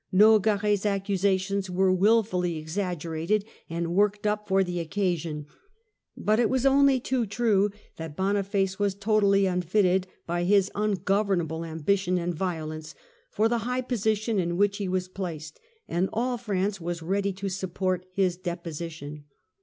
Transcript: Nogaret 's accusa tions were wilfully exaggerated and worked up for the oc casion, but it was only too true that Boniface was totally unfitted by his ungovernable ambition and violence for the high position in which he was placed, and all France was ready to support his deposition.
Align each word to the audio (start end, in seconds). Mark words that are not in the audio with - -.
Nogaret 0.11 0.79
's 0.79 0.83
accusa 0.83 1.39
tions 1.39 1.69
were 1.69 1.93
wilfully 1.93 2.57
exaggerated 2.57 3.45
and 3.69 3.93
worked 3.93 4.25
up 4.25 4.47
for 4.47 4.63
the 4.63 4.81
oc 4.81 4.89
casion, 4.89 5.45
but 6.17 6.39
it 6.39 6.49
was 6.49 6.65
only 6.65 6.99
too 6.99 7.27
true 7.27 7.69
that 7.97 8.15
Boniface 8.15 8.79
was 8.79 8.95
totally 8.95 9.45
unfitted 9.45 10.07
by 10.25 10.43
his 10.43 10.71
ungovernable 10.73 11.63
ambition 11.63 12.17
and 12.17 12.33
violence 12.33 12.95
for 13.29 13.47
the 13.47 13.59
high 13.59 13.81
position 13.81 14.39
in 14.39 14.57
which 14.57 14.77
he 14.77 14.87
was 14.87 15.07
placed, 15.07 15.59
and 15.87 16.09
all 16.11 16.35
France 16.35 16.81
was 16.81 17.03
ready 17.03 17.31
to 17.33 17.47
support 17.47 18.03
his 18.11 18.37
deposition. 18.37 19.25